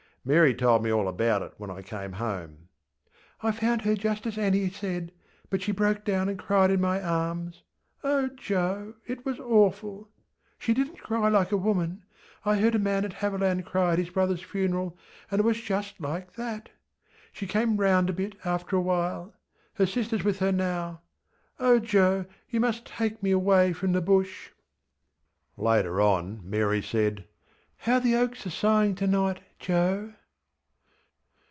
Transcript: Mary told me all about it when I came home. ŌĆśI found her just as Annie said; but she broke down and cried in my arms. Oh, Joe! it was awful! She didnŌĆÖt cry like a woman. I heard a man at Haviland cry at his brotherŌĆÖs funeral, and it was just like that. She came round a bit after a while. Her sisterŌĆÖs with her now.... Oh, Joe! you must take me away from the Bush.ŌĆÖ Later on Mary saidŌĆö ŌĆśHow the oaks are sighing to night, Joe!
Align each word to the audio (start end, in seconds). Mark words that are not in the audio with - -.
Mary 0.23 0.53
told 0.53 0.83
me 0.83 0.91
all 0.91 1.07
about 1.07 1.41
it 1.41 1.51
when 1.57 1.71
I 1.71 1.81
came 1.81 2.11
home. 2.11 2.69
ŌĆśI 3.41 3.55
found 3.55 3.81
her 3.81 3.95
just 3.95 4.27
as 4.27 4.37
Annie 4.37 4.69
said; 4.69 5.11
but 5.49 5.63
she 5.63 5.71
broke 5.71 6.05
down 6.05 6.29
and 6.29 6.37
cried 6.37 6.69
in 6.69 6.79
my 6.79 7.01
arms. 7.01 7.63
Oh, 8.03 8.27
Joe! 8.27 8.93
it 9.07 9.25
was 9.25 9.39
awful! 9.39 10.09
She 10.59 10.75
didnŌĆÖt 10.75 10.99
cry 10.99 11.27
like 11.27 11.51
a 11.51 11.57
woman. 11.57 12.03
I 12.45 12.57
heard 12.59 12.75
a 12.75 12.77
man 12.77 13.03
at 13.03 13.13
Haviland 13.13 13.65
cry 13.65 13.93
at 13.93 13.97
his 13.97 14.11
brotherŌĆÖs 14.11 14.43
funeral, 14.43 14.95
and 15.31 15.39
it 15.39 15.43
was 15.43 15.59
just 15.59 15.99
like 15.99 16.33
that. 16.33 16.69
She 17.33 17.47
came 17.47 17.77
round 17.77 18.07
a 18.11 18.13
bit 18.13 18.35
after 18.45 18.75
a 18.75 18.79
while. 18.81 19.33
Her 19.73 19.85
sisterŌĆÖs 19.85 20.23
with 20.23 20.37
her 20.37 20.51
now.... 20.51 21.01
Oh, 21.59 21.79
Joe! 21.79 22.27
you 22.47 22.59
must 22.59 22.85
take 22.85 23.23
me 23.23 23.31
away 23.31 23.73
from 23.73 23.93
the 23.93 24.01
Bush.ŌĆÖ 24.01 25.63
Later 25.63 25.99
on 25.99 26.47
Mary 26.47 26.83
saidŌĆö 26.83 27.25
ŌĆśHow 27.81 28.03
the 28.03 28.15
oaks 28.15 28.45
are 28.45 28.51
sighing 28.51 28.93
to 28.93 29.07
night, 29.07 29.41
Joe! 29.57 30.13